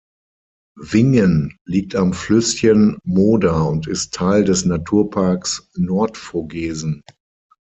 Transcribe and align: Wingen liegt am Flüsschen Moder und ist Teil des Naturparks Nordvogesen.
Wingen 0.79 1.59
liegt 1.63 1.95
am 1.95 2.13
Flüsschen 2.13 2.97
Moder 3.03 3.67
und 3.69 3.85
ist 3.85 4.15
Teil 4.15 4.43
des 4.43 4.65
Naturparks 4.65 5.69
Nordvogesen. 5.75 7.03